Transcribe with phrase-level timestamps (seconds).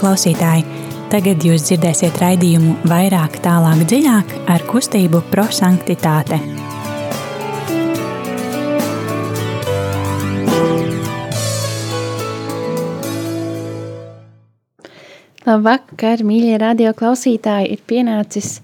[0.00, 0.62] Klausītāji,
[1.12, 6.38] tagad jūs dzirdēsiet raidījumu vairāk, tālāk, dziļāk ar kustību prosanktitāte.
[15.44, 18.62] Labvakar, mīļie radio klausītāji, ir pienācis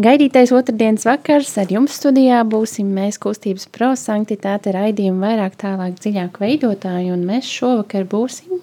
[0.00, 1.58] gaidītais otrdienas vakars.
[1.60, 8.08] Ar jums studijā būsim mēs kustības prosanktitāte raidījumu vairāk, tālāk, dziļāk veidotāji, un mēs šovakar
[8.08, 8.62] būsim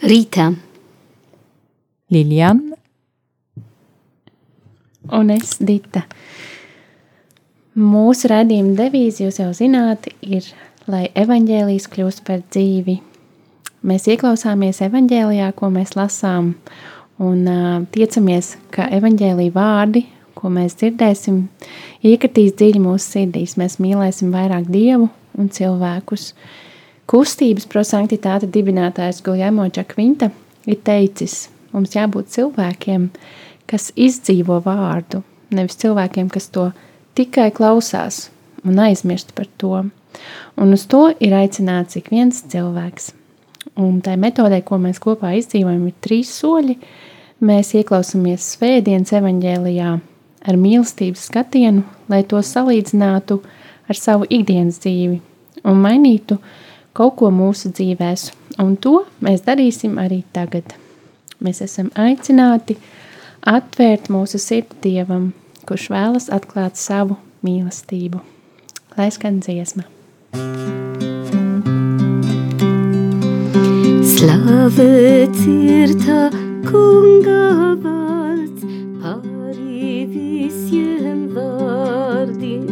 [0.00, 0.52] Rītā.
[2.10, 2.80] Liljana
[5.12, 6.04] un es Dita.
[7.80, 10.46] Mūsu raidījuma devīze, jūs jau zināt, ir,
[10.90, 12.98] lai evaņģēlijas kļūst par dzīvi.
[13.86, 16.54] Mēs ieklausāmies evaņģēlijā, ko mēs lasām,
[17.22, 20.04] un uh, tiecamies, ka evaņģēlija vārdi,
[20.36, 21.44] ko mēs dzirdēsim,
[22.06, 23.56] iekritīs dziļi mūsu sirdīs.
[23.60, 26.32] Mēs mīlēsim vairāk Dievu un cilvēkus.
[27.10, 30.30] Kustības prosanktitāte dibinātājs Guljamo Čakvinta
[30.68, 33.08] ir teicis, mums jābūt cilvēkiem,
[33.70, 35.22] kas izdzīvo vārdu,
[35.54, 36.70] nevis cilvēkiem, kas to
[37.18, 38.28] tikai klausās
[38.64, 39.84] un aizmirst par to.
[40.60, 43.12] Un uz to ir aicināts ik viens cilvēks.
[43.80, 46.76] Un tai metodē, ko mēs kopā izdzīvojam, ir trīs soļi.
[47.46, 49.92] Mēs ieklausāmies Svētdienas evaņģēlijā
[50.50, 53.40] ar mīlestības skatienu, lai to salīdzinātu
[53.88, 55.20] ar savu ikdienas dzīvi
[55.64, 56.38] un mainītu
[56.96, 58.30] kaut ko mūsu dzīvēs.
[58.60, 60.79] Un to mēs darīsim arī tagad.
[61.40, 62.76] Mēs esam aicināti
[63.48, 65.30] atvērt mūsu sirdi Dievam,
[65.64, 67.16] kurš vēlas atklāt savu
[67.46, 68.20] mīlestību.
[68.98, 69.86] Lai skan dziesma!
[74.10, 76.26] Slavēts ir tā
[76.68, 78.66] kunga vārds
[79.00, 82.68] pāri visiem vārdiem.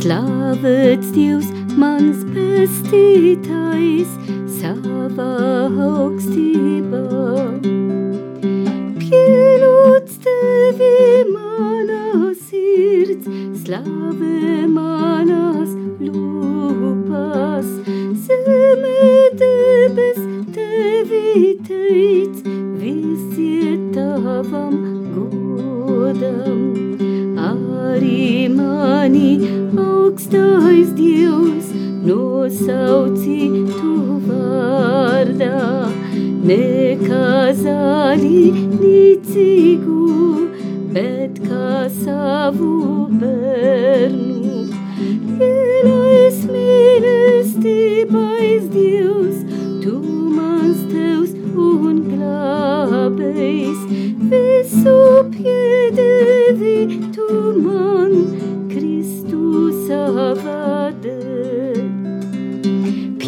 [0.00, 4.18] Slavēts Dievs, mans pestītājs,
[4.58, 5.45] savā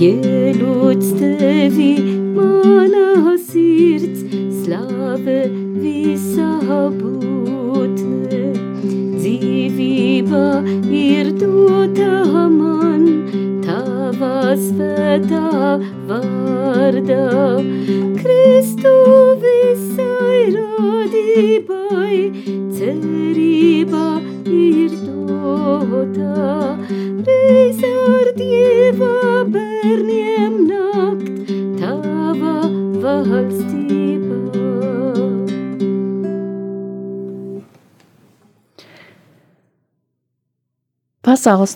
[0.00, 0.38] You.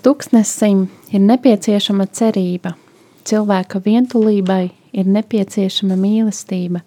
[0.03, 2.73] Tuksnesim ir nepieciešama cerība,
[3.23, 6.81] cilvēka vientulībai ir nepieciešama mīlestība,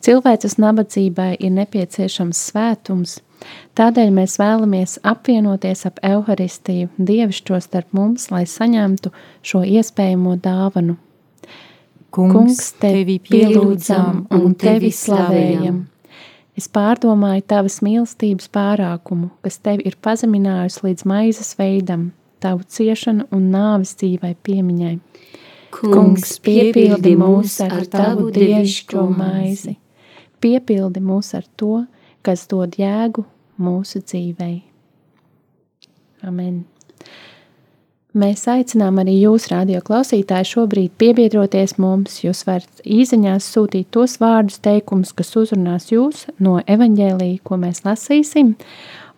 [0.00, 3.18] cilvēces nabadzībai ir nepieciešams svētums,
[3.76, 9.12] tādēļ mēs vēlamies apvienoties ap Euharistiju, dievišķo starp mums, lai saņemtu
[9.44, 10.96] šo iespējamo dāvanu.
[12.08, 15.82] Kungs, tevi pielūdzam un tevi slavējam.
[16.56, 22.14] Es pārdomāju tavas mīlestības pārākumu, kas tevi ir pazeminājusi līdz maizes veidam,
[22.46, 24.94] tavu ciešanu un nāves dzīvai piemiņai.
[25.76, 29.74] Kungs, piepildi mūs ar tavu dievišķo maizi.
[30.40, 31.82] Piepildi mūs ar to,
[32.24, 33.26] kas dod jēgu
[33.60, 34.56] mūsu dzīvei.
[36.26, 36.64] Amen.
[38.16, 42.22] Mēs aicinām arī jūs, radio klausītāji, šobrīd piebiedroties mums.
[42.22, 48.54] Jūs varat īsiņās sūtīt tos vārdus, teikumus, kas uzrunās jūs no evaņģēlīja, ko mēs lasīsim.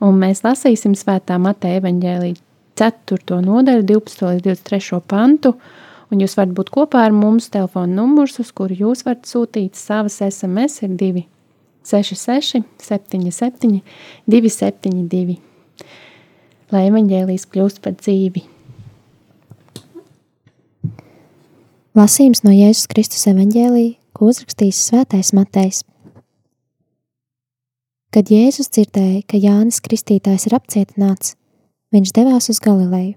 [0.03, 2.48] Un mēs lasīsim svētā Mateja evaņģēlīja
[2.79, 3.41] 4.
[3.43, 4.25] nodaļu, 12.
[4.37, 5.01] līdz 23.
[5.11, 5.55] pantu.
[6.09, 7.51] Un jūs varat būt kopā ar mums.
[7.53, 13.81] Telefona numurs, uz kuru jūs varat sūtīt savas SMS, ir 266, 77,
[14.31, 15.41] 272.
[16.73, 18.45] Lai evaņģēlījis kļūst par dzīvi.
[21.99, 25.83] Lasījums no Jēzus Kristus evaņģēlī, ko uzrakstījis Svētais Matejs.
[28.15, 31.35] Kad Jēzus dzirdēja, ka Jānis Kristītājs ir apcietināts,
[31.95, 33.17] viņš devās uz Galileju.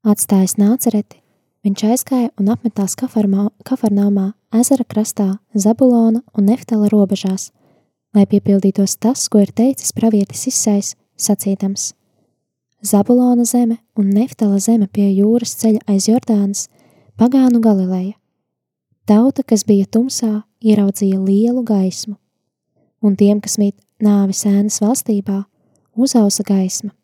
[0.00, 1.20] Atstājis nācereti,
[1.66, 7.50] viņš aizgāja un apmetās Kafarnāmā, ezera krastā, Zabulona un Neftala robežās,
[8.16, 11.92] lai piepildītos tas, ko ir teicis pravietis Isais, sacīdams:
[12.82, 16.68] Zabulona zeme un Neftala zeme pie jūras ceļa aiz Jordānas,
[17.20, 18.16] pagānu Galileja.
[19.06, 22.16] Tauta, kas bija tumsā, ieraudzīja lielu gaismu,
[23.02, 25.42] un tiem, kas mīt nāvis ēnas valstībā,
[25.96, 26.94] uzausa gaisma.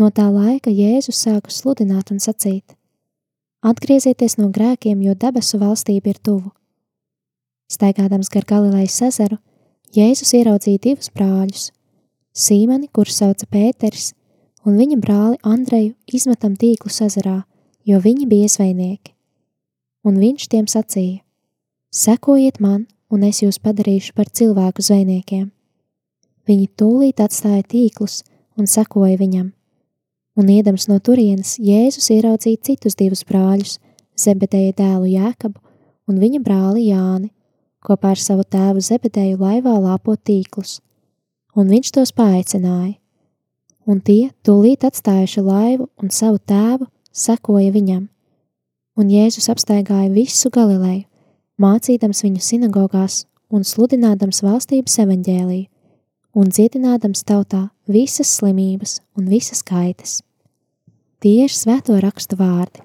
[0.00, 2.64] No tā laika Jēzus sāka sludināt un sacīt:
[3.60, 6.54] Atgriezieties no grēkiem, jo debesu valstība ir tuvu.
[7.70, 9.38] Staigādams gar Galilejas ezeru,
[9.94, 11.70] Jēzus ieraudzīja divus brāļus-
[12.44, 14.14] Sīmeni, kurš sauca Pēters,
[14.64, 17.44] un viņa brāli Andreju izmetam tīklus ezerā,
[17.84, 19.14] jo viņi bija zvejnieki
[20.04, 21.20] un viņš tiem sacīja:
[21.90, 25.50] Sekojiet man, un es jūs padarīšu par cilvēku zvejniekiem.
[26.48, 28.22] Viņi tūlīt atstāja tīklus
[28.56, 29.50] un sekoja viņam,
[30.38, 33.78] un iedams no turienes Jēzus ieraudzīja citus divus brāļus,
[34.20, 35.56] Zebedeja dēlu Jēkabu
[36.10, 37.30] un viņa brāli Jāni,
[37.80, 40.80] kopā ar savu tēvu Zebedeju laivā lāpo tīklus,
[41.56, 42.98] un viņš tos paaicināja.
[43.88, 48.04] Un tie, tūlīt atstājuši laivu un savu tēvu, sekoja viņam.
[49.00, 51.06] Un Jēzus apstaigāja visu Galileju,
[51.60, 55.69] mācīdams viņu sinagogās un sludinādams valstības evaņģēliju,
[56.36, 60.20] un dziedinādams tautā visas slimības un visas kaitas.
[61.20, 62.84] Tie ir svēto rakstu vārdi.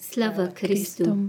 [0.00, 1.28] Slava Kristum!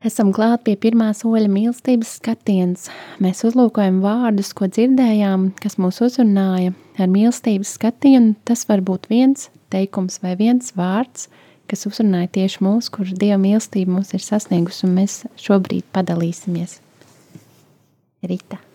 [0.00, 2.86] Esam klāt pie pirmā soļa mīlestības skatienas.
[3.20, 8.32] Mēs uzlūkojam vārdus, ko dzirdējām, kas mūs uzrunāja ar mīlestības skatienu.
[8.48, 11.28] Tas var būt viens teikums vai viens vārds,
[11.68, 16.80] kas uzrunāja tieši mūs, kurš Dieva mīlestība mūs ir sasniegusi, un mēs šobrīd padalīsimies.
[18.24, 18.69] Rita.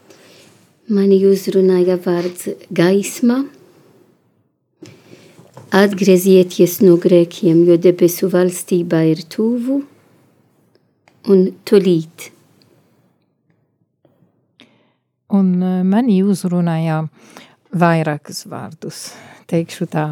[0.85, 3.39] Mani uzrunāja vārds gaisma.
[5.73, 9.79] Atgriezieties no grēkiem, jo debesu valstība ir tuvu
[11.33, 12.27] un tolīt.
[15.33, 16.99] Un eh, mani uzrunāja
[17.73, 18.99] vairākus vārdus.
[19.49, 20.03] Teikšu tā,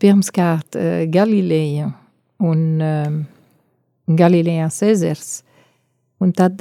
[0.00, 1.90] pirmkārt eh, Galileja
[2.40, 3.20] un um,
[4.08, 5.28] Galilejas ezers.
[6.24, 6.56] Un tad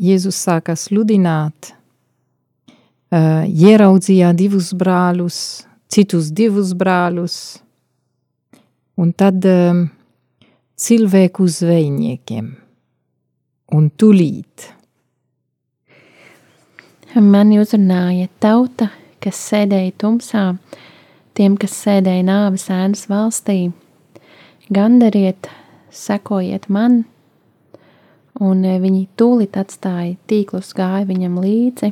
[0.00, 1.74] Jēzus sāka sludināt,
[3.10, 5.38] uh, ieraudzīja divus brāļus,
[5.90, 7.36] citus divus brāļus,
[9.00, 9.86] un tad um,
[10.80, 12.50] cilvēku zvejniekiem
[13.76, 14.70] un tulīt.
[17.10, 18.90] Mani uzrunāja tauta,
[19.22, 20.44] kas sēdēja tumsā,
[21.34, 23.72] tiem, kas sēdēja nāves ēnas valstī,
[24.70, 25.48] Gandariet,
[25.90, 27.00] sekojiet man,
[28.38, 31.90] un e, viņi tūlīt atstāja tīklus, gāja viņam līdzi,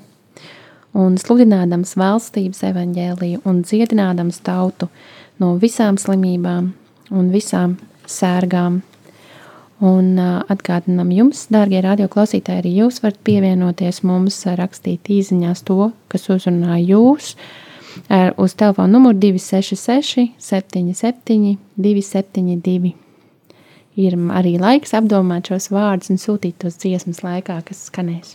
[0.98, 4.88] un sludinādams valstības evaņģēliju un dziedinādams tautu
[5.42, 6.72] no visām slimībām
[7.14, 7.76] un visām
[8.08, 8.82] sērgām.
[9.78, 16.80] Un atgādinām jums, dārgie radioklausītāji, arī jūs varat pievienoties mums, rakstīt īsiņās to, kas uzrunā
[16.82, 17.36] jūs,
[18.34, 22.92] uz telefona numuru 266, 77, 272.
[23.98, 28.34] Ir arī laiks apdomāt šos vārdus un sūtīt tos dziesmas laikā, kas skanēs.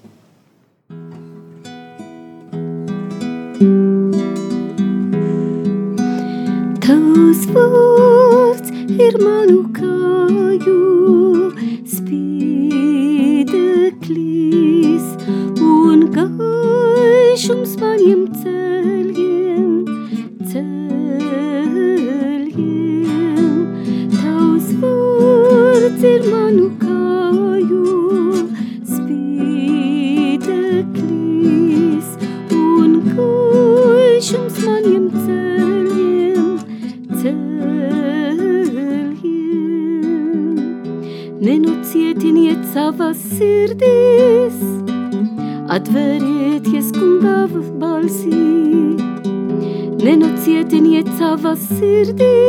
[6.84, 10.74] Tavs vārds ir manu kāju
[11.93, 13.08] spīdeklis
[15.63, 19.88] un gaišums maniem ceļiem.
[20.51, 21.03] vārds
[43.38, 44.58] sirdis,
[45.74, 48.44] atvērieties kungava balsī.
[50.04, 52.43] Nenocietiniet savas sirdis,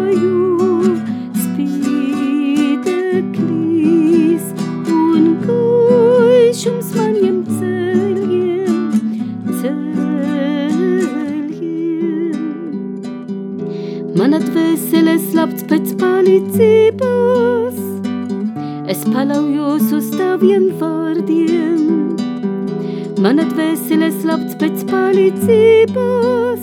[23.28, 26.62] Mana dvēsele slapts pēc palīdzības,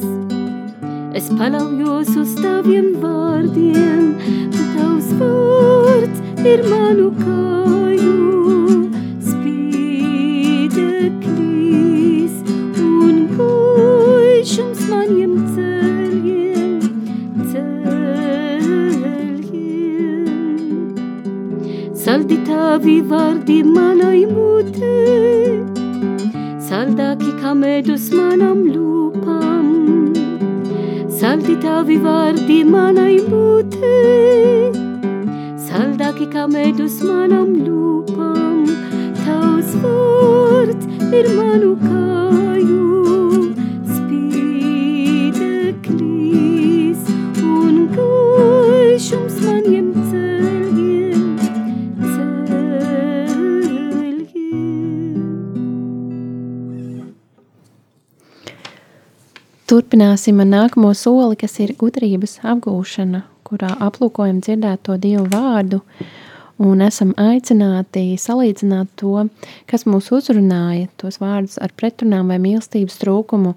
[1.20, 3.95] es palaujos uz taviem vārdiem.
[26.66, 29.68] Saldāki kā medus manam lūpam.
[31.18, 34.72] Saldi tavi vārdi manai mutei,
[35.68, 38.66] saldāki kā medus manam lūpam.
[39.22, 42.85] Tavs vārds ir manu kāju
[59.96, 65.78] Turpināsim ar nākamo soli, kas ir gudrības apgūšana, kurā aplūkojam dzirdēto Dievu vārdu
[66.60, 69.22] un esam aicināti salīdzināt to,
[69.72, 73.54] kas mūs uzrunāja, tos vārdus ar pretrunām vai mīlestības trūkumu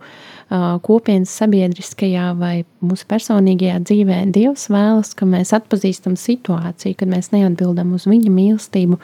[0.87, 2.53] kopienas sabiedriskajā vai
[2.87, 4.19] mūsu personīgajā dzīvē.
[4.37, 9.01] Dievs vēlas, ka mēs atpazīstam situāciju, kad mēs neatbildam uz viņa mīlestību,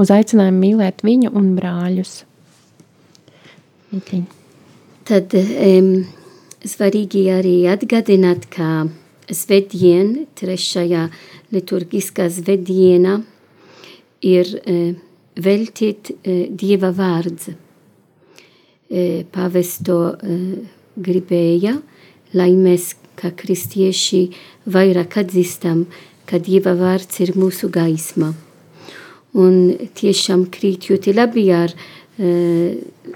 [0.00, 2.14] uz aicinājumu mīlēt viņu un brāļus.
[3.92, 4.24] Mitiņ.
[5.10, 5.92] Tad um,
[6.66, 8.88] svarīgi arī atgādināt, ka
[9.30, 11.06] svētdien, trešajā
[11.54, 13.20] liturgiskā svētdiena,
[14.26, 14.92] ir uh,
[15.40, 17.50] veltīt uh, Dieva vārds.
[18.90, 20.44] Uh, Pavesto uh,
[21.00, 21.78] gribēja,
[22.36, 24.22] lai mēs, kā kristieši,
[24.70, 25.86] vairāk atzīstam,
[26.28, 28.34] ka Dieva vārds ir mūsu gaisma.
[29.40, 33.10] Un tiešām krīt ļoti labi ar uh,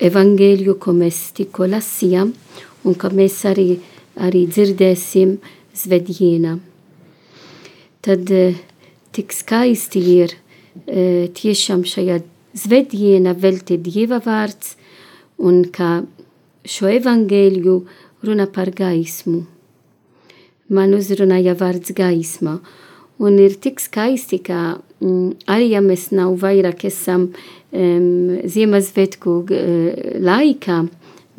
[0.00, 2.32] evangeliju, ko mēs tikko lasījām,
[2.84, 3.68] un ka mēs arī,
[4.16, 5.36] arī dzirdēsim
[5.76, 6.56] svētdienā.
[8.00, 8.56] Tad eh,
[9.12, 10.34] tik skaisti ir
[10.86, 12.20] eh, tiešām šajā
[12.56, 14.74] svētdienā veltīt Dieva vārds,
[15.38, 16.02] un ka
[16.64, 17.80] šo evangeliju
[18.24, 19.44] runa par gaismu.
[20.70, 22.60] Man uzrunāja vārds gaisma,
[23.20, 29.88] un ir tik skaisti, ka mm, arī ja mēs nav vairāk esam um, Ziemassvētku uh,
[30.24, 30.82] laikā,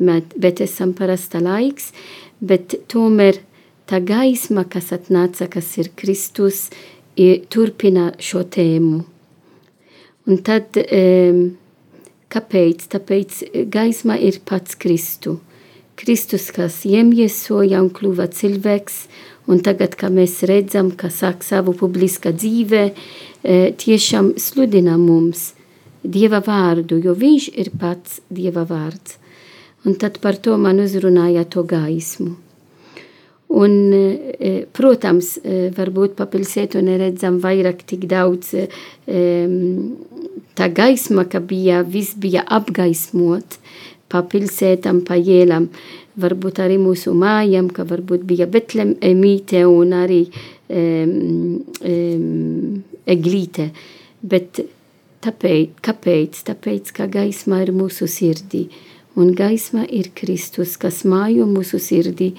[0.02, 1.92] bet, esam parasta laiks,
[2.40, 3.38] bet tomēr
[3.90, 6.68] tā gaisma, kas atnāca, kas ir Kristus,
[7.52, 9.02] turpina šo tēmu.
[10.30, 11.42] Un tad, um,
[12.32, 12.86] kāpēc?
[12.94, 15.40] Tāpēc gaisma ir pats Kristu.
[15.98, 18.96] Kristus, kas iemiesoja un kļuva cilvēks,
[19.50, 22.92] un tagad, kā mēs redzam, ka sāk savu publiska dzīve,
[23.42, 25.52] tiešām sludina mums
[26.02, 29.18] Dieva vārdu, jo viņš ir pats Dieva vārds.
[29.86, 32.32] Un tad par to man uzrunāja to gaismu.
[33.52, 33.72] Un,
[34.72, 35.34] protams,
[35.76, 38.54] varbūt pa pilsētu neredzam vairāk tik daudz
[40.56, 43.58] tā gaisma, ka bija, viss bija apgaismot
[44.12, 45.70] pa pilsētam, pa ielām,
[46.20, 50.22] varbūt arī mūsu mājām, ka varbūt bija Betlemīte un arī
[50.68, 53.70] um, um, eglīte.
[54.22, 54.62] Bet
[55.24, 56.42] tāpēc, kāpēc?
[56.48, 58.66] Tāpēc, ka gaisma ir mūsu sirdī.
[59.12, 62.30] Un gaisma ir Kristus, kas mājo mūsu sirdī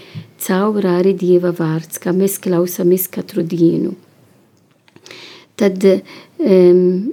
[0.41, 3.93] caur arī Dieva vārds, kā mēs klausāmies katru dienu.
[5.53, 7.11] Tad um,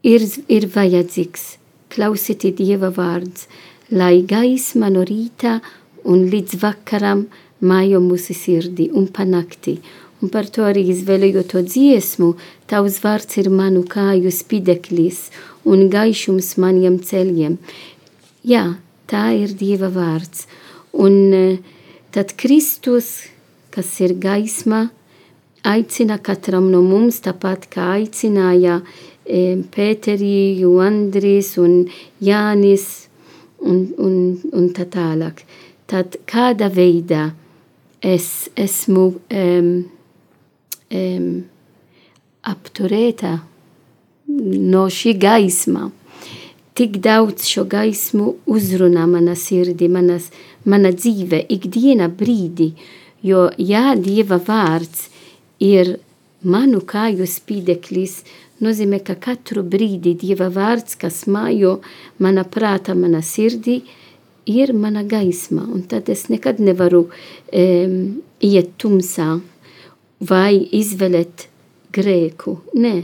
[0.00, 1.44] ir, ir vajadzīgs
[1.92, 3.50] klausīt Dieva vārds,
[3.90, 5.58] lai gaisma no rīta
[6.06, 7.24] un līdz vakaram
[7.60, 9.80] mājo mūsu sirdī un panakti.
[10.20, 12.34] Un par to arī izvēlēju to dziesmu,
[12.68, 15.30] tavs vārds ir manu kāju spideklis
[15.64, 17.56] un gaišums maniem ceļiem.
[18.44, 18.76] Jā,
[19.08, 20.46] tā ir Dieva vārds.
[20.92, 21.58] Un
[22.12, 23.30] tad Kristus,
[23.72, 24.90] kas ir gaisma,
[25.64, 28.80] aicina katram no mums tāpat kā aicināja
[29.30, 31.84] Pēterī, Andris un
[32.18, 33.09] Jānis
[33.60, 34.16] un, un,
[34.52, 35.44] un tā tālāk.
[35.90, 37.30] Tad kāda veidā
[38.00, 39.70] es esmu um,
[40.90, 41.30] um,
[42.46, 43.38] apturēta
[44.30, 45.90] no šī gaisma,
[46.78, 50.30] tik daudz šo gaismu uzrunā mana sirdi, manas,
[50.64, 52.70] mana dzīve, ikdiena brīdi,
[53.26, 55.08] jo jā, Dieva vārds
[55.60, 55.98] ir
[56.40, 58.22] manu kāju spīdeklis,
[58.64, 61.78] nozīmē, ka katru brīdi Dieva vārds, kas mājo
[62.18, 63.80] mana prāta, mana sirdi,
[64.50, 67.96] ir mana gaisma, un tad es nekad nevaru um,
[68.40, 69.38] iet tumsā
[70.20, 71.46] vai izvēlēt
[71.94, 72.58] grēku.
[72.74, 72.94] Nē,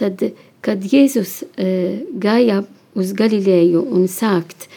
[0.00, 0.24] tad,
[0.64, 2.62] kad Jēzus uh, gāja
[2.98, 4.68] uz Galileju un sākt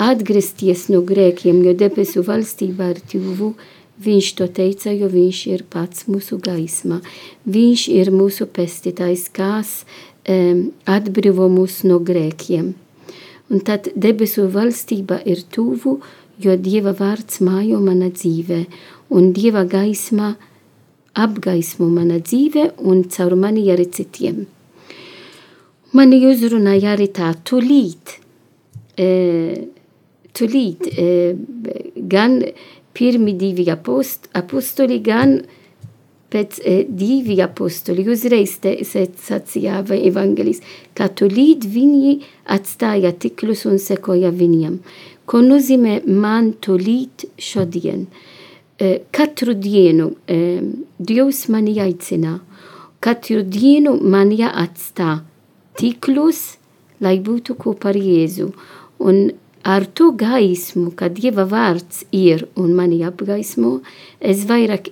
[0.00, 3.52] atgriezties no grēkiem, jo debesu valstība ir tuvu,
[4.04, 7.00] viņš to teica, jo viņš ir pats mūsu gaisma.
[7.46, 9.82] Viņš ir mūsu pestītājs, kas
[10.28, 12.72] um, atbrīvo mūs no grēkiem.
[13.52, 15.98] Un tad debesu valstība ir tuvu,
[16.40, 18.64] jo Dieva vārds mājo mana dzīve,
[19.12, 20.34] un Dieva gaisma
[21.12, 24.46] apgaismo mana dzīve un caur mani arī citiem.
[25.92, 28.14] Mani uzrunāja arī tā tulīt,
[28.96, 29.08] e,
[30.32, 31.34] tulīt, e,
[32.08, 32.38] gan
[32.96, 35.40] pirmi divi apost, apostoli, gan
[36.32, 40.62] pēc e, divi apostoli uzreiz te, sacīja evangelis,
[40.96, 42.18] ka tulīt viņi
[42.56, 44.78] atstāja tiklus un sekoja viņam.
[45.28, 48.06] Ko nozīmē man tulīt šodien?
[48.78, 50.38] E, katru dienu e,
[50.98, 52.38] Dievs mani aicina,
[53.04, 55.20] katru dienu man jāatstā
[55.78, 56.56] tiklus,
[57.02, 58.50] lai būtu kopā ar Jēzu.
[59.02, 59.32] Un
[59.64, 63.80] ar to gaismu, kad Dieva vārds ir un mani apgaismo,
[64.20, 64.90] es vairāk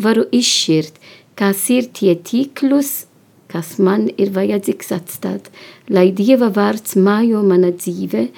[0.00, 0.98] varu izšķirt,
[1.38, 3.06] kas ir tie tiklus,
[3.50, 5.50] kas man ir vajadzīgs atstāt,
[5.88, 8.28] lai Dieva vārds mājo mana dzīve,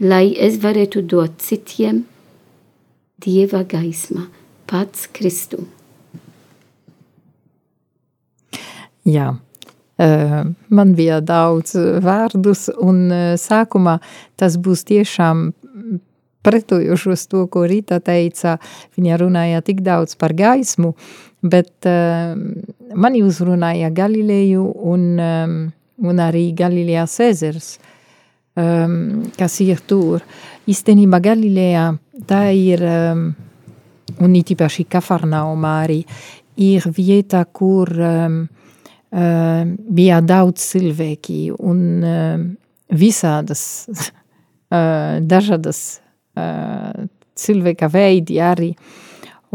[0.00, 2.04] lai es varētu dot citiem
[3.18, 4.28] Dieva gaisma,
[4.70, 5.64] pats Kristu.
[9.08, 9.32] Jā,
[9.98, 13.98] man bija daudz vārdus, un eh, sākumā
[14.38, 15.50] tas būs tiešām
[16.46, 18.56] pretojošos to, ko Rita teica.
[18.96, 20.94] Viņa runāja tik daudz par gaismu,
[21.42, 22.38] bet uh,
[22.94, 27.68] mani uzrunāja Galileju un, un arī Galilejas ezers,
[28.54, 30.22] kas ir tur.
[30.70, 31.84] Īstenībā Galilejā
[32.30, 36.00] tā ir, un it īpaši Kafarnaumā arī,
[36.58, 38.40] ir vieta, kur um,
[39.10, 42.42] bija daudz cilvēki un uh,
[42.92, 44.04] visādas uh,
[45.32, 46.00] dažādas
[47.38, 48.68] cilvēka veidi arī.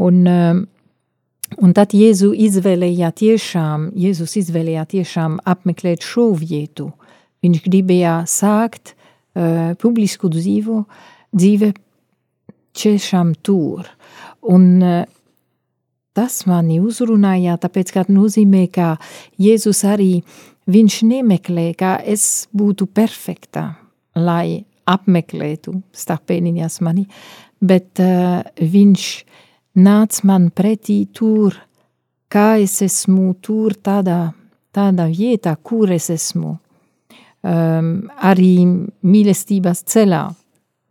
[0.04, 6.90] Un, un tad Jēzu izvēlēja tiešām, Jēzus izvēlēja tiešām apmeklēt šo vietu.
[7.46, 10.82] Viņš gribēja sākt uh, publisku dzīvu,
[11.32, 11.72] dzīve
[12.76, 13.88] tiešām tur.
[14.52, 15.04] Un uh,
[16.14, 18.96] tas mani uzrunāja, tāpēc, ka nozīmē, ka
[19.42, 20.12] Jēzus arī
[20.70, 23.74] viņš nemeklē, ka es būtu perfekta,
[24.16, 27.08] lai apmeklētu starpēniņas mani,
[27.64, 29.08] bet uh, viņš
[29.80, 31.56] nāc man pretī tur,
[32.30, 34.34] kā es esmu tur tādā,
[34.76, 36.58] tādā vietā, kur es esmu.
[37.44, 37.88] Um,
[38.24, 38.64] arī
[39.04, 40.22] mīlestības ceļā,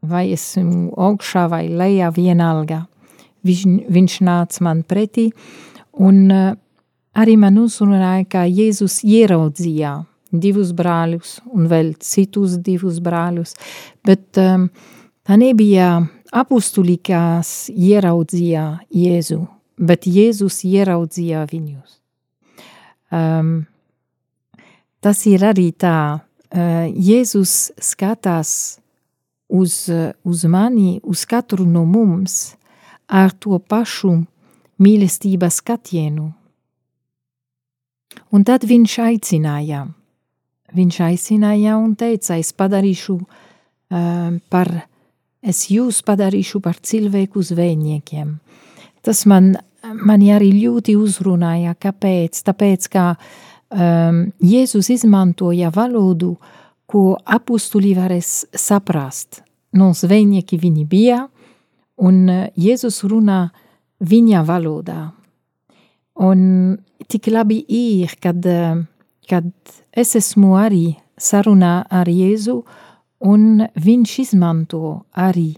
[0.05, 2.83] vai esmu augšā vai lejā vienalga
[3.47, 5.29] viņš, viņš nāca man pretī,
[6.01, 6.55] un uh,
[7.19, 9.99] arī man uzrunāja, ka Jēzus ieraudzīja
[10.33, 13.55] divus brāļus un vēl citus divus brāļus,
[14.07, 14.69] bet um,
[15.27, 15.99] tā nebija
[16.33, 19.43] apustuli, kas ieraudzīja Jēzu,
[19.77, 21.99] bet Jēzus ieraudzīja viņus.
[23.13, 23.67] Um,
[25.05, 28.55] tas ir arī tā, uh, Jēzus skatās
[29.53, 29.91] uz,
[30.25, 32.55] uz mani, uz katru no mums,
[33.09, 34.15] ar to pašu
[34.83, 36.31] mīlestības skatienu.
[38.33, 39.87] Un tad viņš aicināja,
[40.77, 44.73] viņš aicināja un teica, es padarīšu uh, par,
[45.41, 48.35] es jūs padarīšu par cilvēku zvejniekiem.
[49.03, 56.37] Tas man, man arī ļoti uzrunāja, kāpēc, tāpēc, ka um, Jēzus izmantoja valodu,
[56.87, 59.43] ko apustuli varēs saprast.
[59.73, 61.23] No zvejnieki viņi bija,
[62.01, 62.25] Un
[62.57, 63.51] Jēzus runā
[64.01, 65.13] viņa valodā.
[66.23, 66.79] Un
[67.09, 68.83] tik labi ir, kad, eh,
[69.29, 69.51] kad
[69.93, 72.65] es esmu arī sarunā ar Jēzu,
[73.21, 75.57] un viņš izmanto arī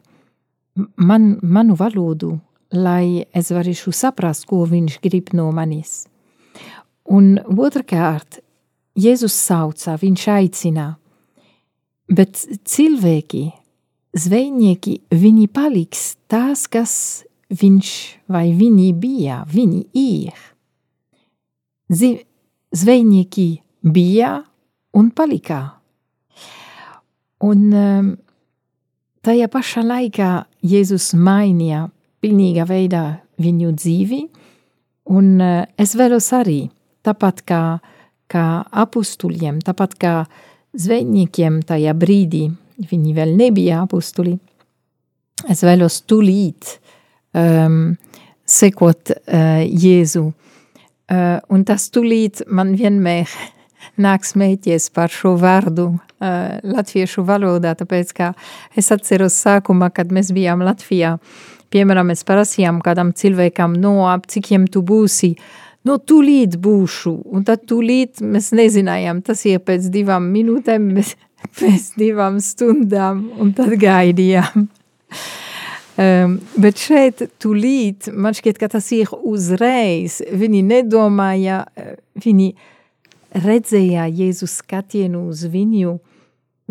[0.97, 2.41] man, manu valodu,
[2.73, 6.07] lai es varēšu saprast, ko viņš grib no manis.
[7.05, 8.41] Un otrkārt,
[8.97, 10.97] Jēzus sauca, viņš aicina,
[12.09, 13.53] bet cilvēki
[14.15, 17.91] zvejnieki, viņi paliks tās, kas viņš
[18.31, 20.45] vai viņi bija, viņi ir.
[22.75, 23.49] Zvejnieki
[23.83, 24.37] bija
[24.95, 25.61] un palika.
[27.45, 28.15] Un um,
[29.27, 30.31] tajā pašā laikā
[30.65, 31.89] Jēzus mainīja
[32.25, 33.05] pilnīgā veidā
[33.43, 34.23] viņu dzīvi,
[35.13, 36.71] un uh, es vēlos arī,
[37.05, 37.63] tāpat kā,
[38.33, 40.15] kā apustuļiem, tāpat kā
[40.81, 42.47] zvejniekiem tajā brīdī,
[42.79, 44.37] viņi vēl nebija apustuli,
[45.51, 46.77] es vēlos tūlīt
[47.37, 47.95] um,
[48.47, 50.25] sekot uh, Jēzu.
[51.05, 53.31] Uh, un tas tūlīt man vienmēr
[54.05, 58.33] nāk smēķies par šo vārdu uh, latviešu valodā, tāpēc, ka
[58.77, 61.19] es atceros sākumā, kad mēs bijām Latvijā,
[61.75, 65.35] piemēram, mēs prasījām kādam cilvēkam, no ap cikiem tu būsi,
[65.85, 71.15] no tūlīt būšu, un tad tūlīt mēs nezinājām, tas ir pēc divām minūtēm, mēs
[71.59, 74.69] pēc divām stundām, un tad gaidījām.
[75.95, 81.61] Um, bet šeit tūlīt, man šķiet, ka tas ir uzreiz, viņi nedomāja,
[82.19, 82.49] viņi
[83.45, 85.95] redzēja Jēzus skatienu uz viņu,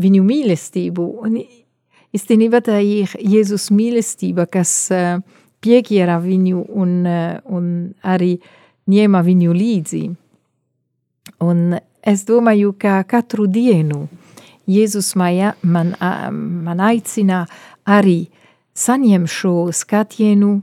[0.03, 5.23] viņu mīlestību, un īstenībā tā ir Jēzus mīlestība, kas uh,
[5.63, 7.71] piekiera viņu un, uh, un
[8.03, 8.36] arī
[8.91, 10.03] ņēma viņu līdzi.
[11.47, 14.03] Un es domāju, ka katru dienu
[14.69, 17.43] Jēzus maja, man, man aicina
[17.84, 18.30] arī
[18.73, 20.54] saņem šo skatienu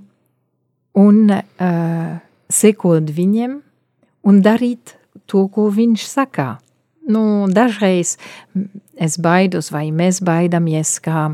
[1.00, 2.16] un uh,
[2.50, 3.60] sekot viņiem
[4.26, 4.96] un darīt
[5.30, 6.58] to, ko viņš saka.
[7.10, 8.16] Nu, dažreiz
[9.00, 11.30] es baidos, vai mēs baidamies, ka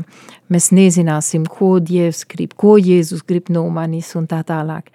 [0.49, 4.89] mēs nezināsim, ko Dievs grib, ko Jēzus grib no manis un tā tālāk.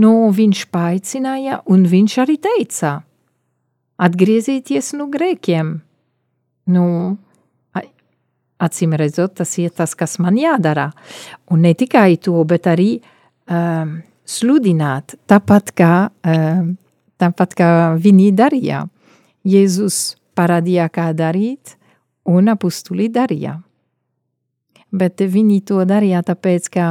[0.00, 3.00] Nu, viņš paaicināja un viņš arī teica,
[4.00, 5.80] atgriezieties no grēkiem.
[6.70, 6.84] Nu,
[8.62, 10.90] acīm redzot, tas ir tas, kas man jādara.
[11.50, 12.90] Un ne tikai to, bet arī
[13.50, 13.98] um,
[14.28, 15.92] sludināt, tāpat kā,
[16.26, 16.74] um,
[17.20, 18.84] tāpat kā viņi darīja.
[19.48, 21.76] Jēzus parādīja, kā darīt,
[22.30, 23.58] un apustuli darīja.
[24.92, 26.88] Bet viņi to darīja tāpēc, ka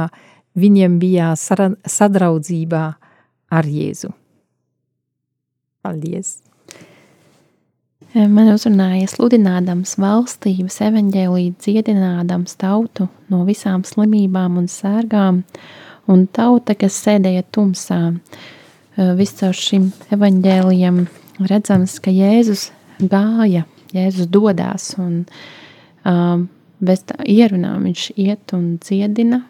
[0.58, 2.86] viņiem bija sadraudzība
[3.52, 4.12] ar Jēzu.
[5.82, 6.51] Paldies!
[8.12, 15.38] Man uzrunāja sludinādams valstības evaņģēlī, dziedinādams tautu no visām slimībām un sērgām,
[16.12, 18.00] un tauta, kas sēdēja tumsā.
[19.16, 21.00] Viss caur šim evaņģēlijam
[21.48, 22.68] redzams, ka Jēzus
[23.00, 23.64] gāja,
[23.96, 25.22] Jēzus dodās, un
[26.04, 26.46] um,
[26.84, 29.40] bez tā ierunām viņš iet un dziedina,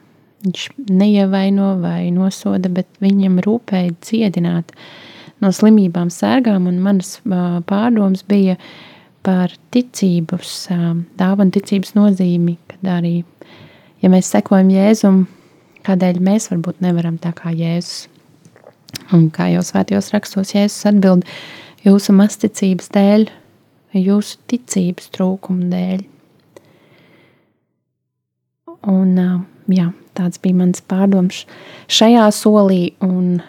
[0.46, 5.11] viņš neievaino vai nosoda, bet viņam rūpēja dziedināt, uh,
[5.42, 7.16] no slimībām sērgām, un manas
[7.68, 8.56] pārdomas bija
[9.26, 10.54] par ticības,
[11.18, 13.20] dāvanu ticības nozīmi, kad arī,
[14.02, 15.24] ja mēs sekojam Jēzum,
[15.86, 18.08] kādēļ mēs varbūt nevaram tā kā Jēzus.
[19.12, 21.26] Un kā jau svētajos rakstos Jēzus atbild,
[21.86, 23.28] jūsu masticības dēļ,
[23.98, 26.04] jūsu ticības trūkuma dēļ.
[28.90, 29.16] Un
[29.70, 31.44] jā, tāds bija mans pārdoms
[31.92, 33.40] šajā solī, un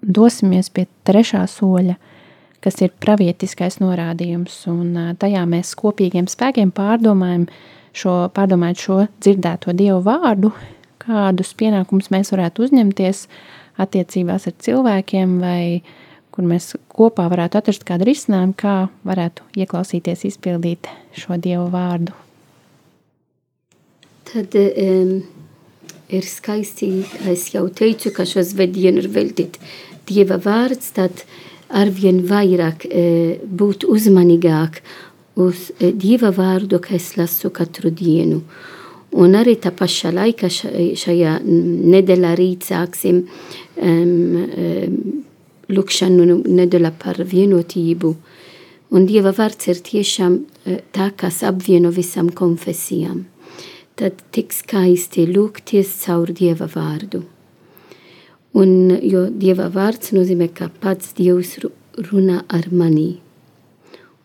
[0.00, 1.96] dosimies pie trešā soļa,
[2.64, 7.48] kas ir pravietiskais norādījums, un tajā mēs kopīgiem spēkiem pārdomājam
[7.94, 10.52] šo, pārdomājot šo dzirdēto Dievu vārdu,
[11.04, 13.26] kādus pienākumus mēs varētu uzņemties
[13.84, 15.82] attiecībās ar cilvēkiem, vai
[16.34, 22.14] kur mēs kopā varētu atrast kādu risinājumu, kā varētu ieklausīties, izpildīt šo Dievu vārdu.
[24.24, 25.18] Tad um,
[26.10, 26.88] ir skaisti,
[27.30, 29.60] es jau teicu, ka šo svētdienu ir veltīt
[30.08, 31.24] Dieva vārds, tad
[31.74, 33.04] arvien vairāk e,
[33.44, 34.80] būt uzmanīgāk
[35.40, 38.42] uz e, Dieva vārdu, ka es lasu katru dienu.
[39.14, 43.20] Un arī tā pašā laikā šajā nedēļā rīt sāksim
[43.78, 44.48] um,
[45.70, 48.10] lūkšanu nedēļā par vienotību.
[48.90, 50.40] Un Dieva vārds ir tiešām
[50.90, 53.22] tā, kas apvieno visam konfesijām
[53.98, 57.22] tad tik skaisti lūgties caur Dieva vārdu.
[58.54, 58.70] Un,
[59.02, 61.56] jo Dieva vārds nozīmē, ka pats Dievs
[61.98, 63.16] runā ar mani.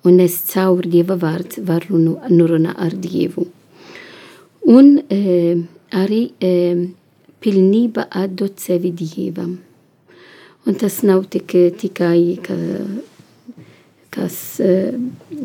[0.05, 1.97] Un es caur Dieva vārdu varu
[2.29, 3.47] runāt ar Dievu.
[4.69, 5.57] Un e,
[5.97, 6.51] arī e,
[7.41, 9.57] pilnība atdot sevi Dievam.
[10.67, 12.57] Un tas nav tik, tikai, ka,
[14.13, 14.93] kas, e,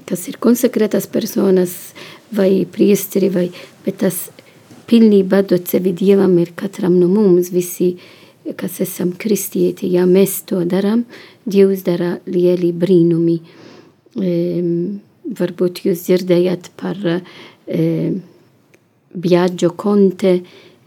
[0.05, 1.95] kas ir konsekrētas personas,
[2.35, 3.47] vai priesteri, vai,
[3.87, 4.27] bet tas
[4.91, 7.95] pilnībā dot sevi Dievam ir katram no mums visi,
[8.59, 9.89] kas esam kristieti.
[9.95, 11.05] Ja mēs to darām,
[11.45, 13.39] Dievs dara lieli brīnumi.
[14.15, 18.21] Um, varbūt jūs dzirdējat par um,
[19.15, 20.39] Biagio Conte,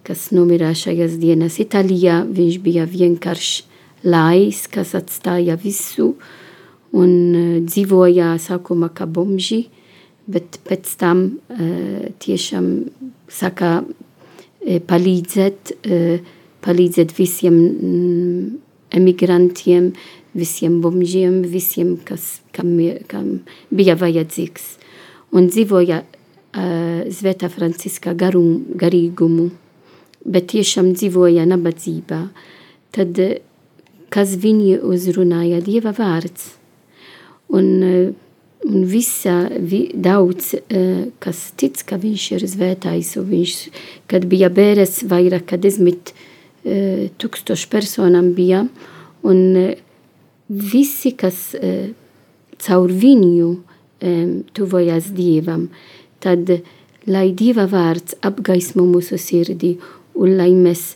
[0.07, 2.21] kas nomirā šajās dienas Itālijā.
[2.25, 3.65] Viņš bija vienkārši
[4.07, 6.13] lais, kas atstāja visu
[6.93, 9.65] un uh, dzīvoja sākumā kā bomži
[10.27, 12.67] bet pēc tam uh, tiešām
[13.31, 16.33] saka uh, palīdzēt, uh,
[16.65, 18.45] palīdzēt visiem mm,
[18.97, 19.91] emigrantiem,
[20.37, 22.75] visiem bumžiem, visiem, kas, kam,
[23.09, 23.39] kam
[23.73, 24.75] bija vajadzīgs.
[25.35, 26.17] Un dzīvoja uh,
[26.57, 29.49] Svētā Franciska garum, garīgumu,
[30.25, 32.21] bet tiešām dzīvoja nabadzībā.
[32.95, 33.19] Tad,
[34.13, 36.53] kas viņi uzrunāja, Dieva vārds.
[37.53, 37.67] Un,
[38.67, 40.55] un visa, vi, daudz,
[41.23, 43.59] kas tic, ka viņš ir svētājs, un viņš,
[44.11, 46.13] kad bija bērns, vairāk kā desmit
[47.21, 48.65] tūkstoši personām bija,
[49.27, 49.39] un
[50.47, 51.55] visi, kas
[52.63, 53.49] caur viņu
[54.57, 55.67] tuvojas Dievam,
[56.23, 56.51] tad,
[57.07, 59.77] lai Dieva vārds apgaismo mūsu sirdi,
[60.17, 60.95] un lai mēs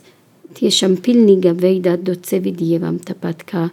[0.58, 3.68] tiešām pilnīga veidā dot sevi Dievam, tāpat kā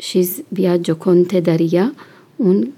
[0.00, 1.90] šis viaggio konte darīja,
[2.38, 2.70] un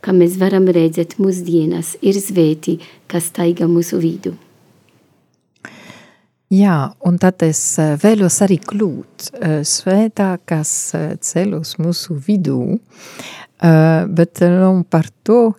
[0.00, 2.78] kā mēs varam redzēt mūsdienas, ir svēti,
[3.10, 4.36] kas taiga mūsu vidu.
[6.50, 7.60] Jā, un tad es
[8.02, 9.28] vēlos arī klūt
[9.70, 10.72] svētā, kas
[11.22, 12.58] ceļos mūsu vidū,
[14.18, 15.52] bet nu, par to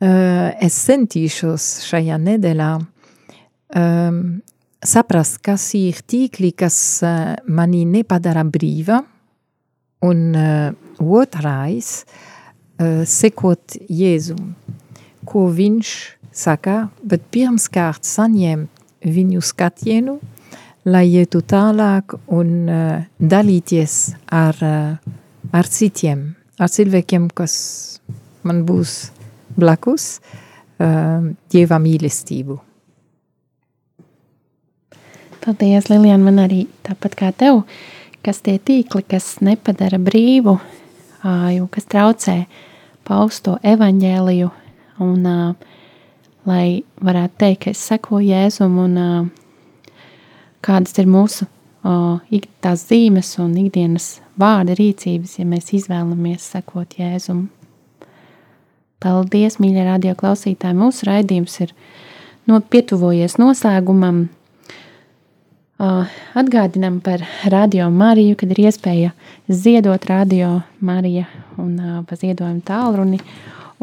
[0.00, 4.18] es centīšos šajā nedēļā um,
[4.84, 6.78] saprast, kas ir tīkli, kas
[7.44, 9.02] mani nepadara brīva,
[10.04, 10.34] Un
[11.00, 11.90] otrais,
[13.08, 14.52] sekot Jēzum,
[15.24, 15.92] ko viņš
[16.34, 18.66] saka, bet pirmskārt saņem
[19.04, 20.18] viņu skatienu,
[20.84, 25.16] lai ietu tālāk un uh, dalīties ar, uh,
[25.52, 26.26] ar citiem,
[26.58, 27.56] ar cilvēkiem, kas
[28.44, 28.98] man būs
[29.56, 30.18] blakus,
[30.80, 32.60] uh, Dieva mīlestību.
[35.44, 37.64] Paldies, Lilian, man arī tāpat kā tev.
[37.64, 37.82] Uh,
[38.24, 40.56] kas tie tīkli, kas nepadara brīvu,
[41.54, 42.36] jo kas traucē
[43.04, 44.50] paust to evaņģēliju,
[45.04, 45.26] un
[46.48, 49.30] lai varētu teikt, ka es sekoju Jēzum, un
[50.64, 51.48] kādas ir mūsu
[52.64, 57.48] tās zīmes un ikdienas vārda rīcības, ja mēs izvēlamies sekot Jēzum.
[59.04, 60.78] Paldies, mīļie radio klausītāji!
[60.78, 61.74] Mūsu raidījums ir
[62.48, 64.28] no, pietuvojies noslēgumam.
[66.38, 67.20] Atgādinām par
[67.52, 69.10] Radio Mariju, kad ir iespēja
[69.50, 71.26] ziedot Radio Marija
[71.60, 73.18] un pa ziedojumu tālruni,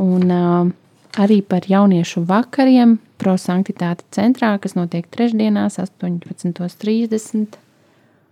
[0.02, 0.74] un
[1.20, 7.58] arī par jauniešu vakariem prosanktitāte centrā, kas notiek trešdienās 18.30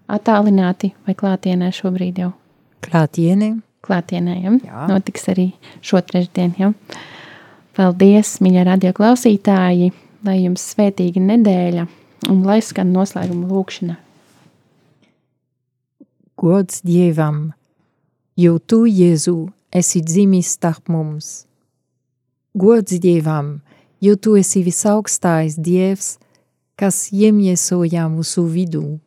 [0.09, 2.33] attālināti vai klātienē šobrīd jau?
[2.85, 3.53] Klātienē.
[3.85, 4.53] Klātienē, ja?
[4.65, 4.87] Jā.
[4.91, 5.51] Notiks arī
[5.85, 6.73] šo trešdienu, ja?
[7.77, 9.93] Paldies, mīļie radio klausītāji,
[10.27, 11.87] lai jums svētīga nedēļa!
[12.27, 13.95] Un lai skan noslēguma lūkšana.
[16.39, 17.53] Gods Dievam,
[18.39, 21.48] jo tu, Jēzu, esi dzimis starp mums.
[22.59, 23.61] Gods Dievam,
[24.01, 26.17] jo tu esi visaugstais Dievs,
[26.75, 28.97] kas iemiesoja mūsu vidū.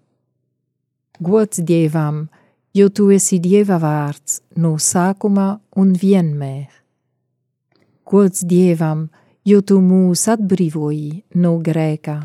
[1.20, 2.28] Gods Dievam,
[2.72, 6.70] jo tu esi Dieva vārds no sākuma un vienmēr.
[8.08, 9.06] Gods Dievam,
[9.44, 12.18] jo tu mūs atbrīvoji no grēka.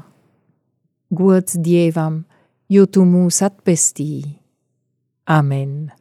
[1.11, 2.23] Gods Dievam,
[2.71, 4.37] jo tu mūs atpestīji.
[5.27, 5.96] Amen.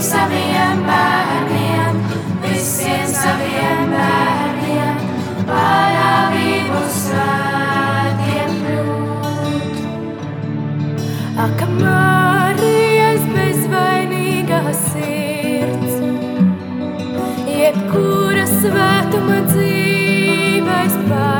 [0.00, 1.96] Saviem bērniem,
[2.40, 5.02] visiem saviem bērniem,
[5.48, 9.82] parāvību svētiem kļūt.
[11.44, 16.00] Ak, Marijas bezvainīgā sirds,
[17.50, 21.39] jebkura svētuma dzīves paraugs,